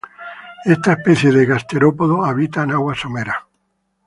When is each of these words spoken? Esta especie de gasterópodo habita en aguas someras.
Esta 0.65 0.93
especie 0.93 1.31
de 1.31 1.45
gasterópodo 1.45 2.25
habita 2.25 2.63
en 2.63 2.71
aguas 2.71 2.97
someras. 3.01 3.35